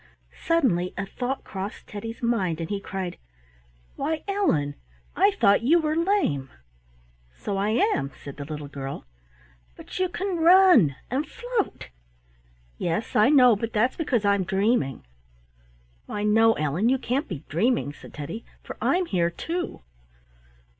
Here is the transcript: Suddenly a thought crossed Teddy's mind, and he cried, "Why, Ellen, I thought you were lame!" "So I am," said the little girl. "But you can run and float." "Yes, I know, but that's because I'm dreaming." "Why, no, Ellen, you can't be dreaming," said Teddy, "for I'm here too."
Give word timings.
Suddenly 0.47 0.95
a 0.97 1.05
thought 1.05 1.43
crossed 1.43 1.85
Teddy's 1.85 2.23
mind, 2.23 2.59
and 2.59 2.71
he 2.71 2.79
cried, 2.79 3.19
"Why, 3.97 4.23
Ellen, 4.27 4.73
I 5.15 5.29
thought 5.39 5.61
you 5.61 5.79
were 5.79 5.95
lame!" 5.95 6.49
"So 7.35 7.55
I 7.57 7.69
am," 7.93 8.09
said 8.15 8.37
the 8.37 8.45
little 8.45 8.67
girl. 8.67 9.05
"But 9.77 9.99
you 9.99 10.09
can 10.09 10.37
run 10.37 10.95
and 11.11 11.27
float." 11.27 11.89
"Yes, 12.79 13.15
I 13.15 13.29
know, 13.29 13.55
but 13.55 13.73
that's 13.73 13.95
because 13.95 14.25
I'm 14.25 14.43
dreaming." 14.43 15.05
"Why, 16.07 16.23
no, 16.23 16.53
Ellen, 16.53 16.89
you 16.89 16.97
can't 16.97 17.27
be 17.27 17.43
dreaming," 17.47 17.93
said 17.93 18.11
Teddy, 18.15 18.43
"for 18.63 18.77
I'm 18.81 19.05
here 19.05 19.29
too." 19.29 19.83